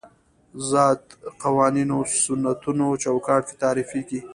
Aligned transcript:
ذات 0.71 1.03
قوانینو 1.43 1.97
سنتونو 2.23 2.87
چوکاټ 3.03 3.41
کې 3.47 3.55
تعریفېږي. 3.63 4.19